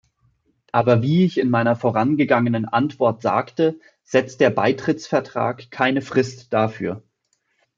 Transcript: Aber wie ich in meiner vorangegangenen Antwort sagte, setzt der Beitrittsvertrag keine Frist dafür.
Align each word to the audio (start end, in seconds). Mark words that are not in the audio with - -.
Aber 0.71 1.03
wie 1.03 1.25
ich 1.25 1.37
in 1.37 1.51
meiner 1.51 1.75
vorangegangenen 1.75 2.65
Antwort 2.65 3.21
sagte, 3.21 3.79
setzt 4.03 4.39
der 4.41 4.49
Beitrittsvertrag 4.49 5.69
keine 5.69 6.01
Frist 6.01 6.51
dafür. 6.51 7.03